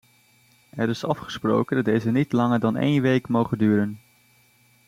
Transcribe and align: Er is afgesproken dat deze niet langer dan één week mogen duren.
Er 0.75 0.89
is 0.89 1.03
afgesproken 1.03 1.75
dat 1.75 1.85
deze 1.85 2.11
niet 2.11 2.31
langer 2.31 2.59
dan 2.59 2.75
één 2.75 3.01
week 3.01 3.27
mogen 3.27 3.57
duren. 3.57 3.99